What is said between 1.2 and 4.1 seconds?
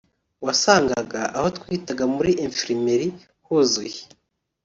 aho twitaga muri infirmerie huzuye